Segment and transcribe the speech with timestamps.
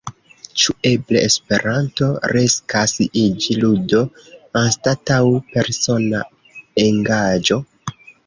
[0.59, 4.01] Ĉu eble Esperanto riskas iĝi ludo
[4.63, 5.19] anstataŭ
[5.53, 6.25] persona
[6.87, 7.63] engaĝo?